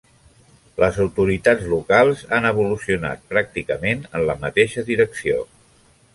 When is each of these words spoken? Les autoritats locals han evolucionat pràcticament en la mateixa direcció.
Les 0.83 0.95
autoritats 1.03 1.67
locals 1.73 2.23
han 2.39 2.47
evolucionat 2.53 3.23
pràcticament 3.35 4.03
en 4.09 4.27
la 4.31 4.39
mateixa 4.47 4.87
direcció. 4.91 5.47